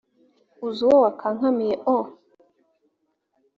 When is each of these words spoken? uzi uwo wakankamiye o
uzi 0.65 0.81
uwo 0.87 0.97
wakankamiye 1.05 1.75
o 1.95 1.97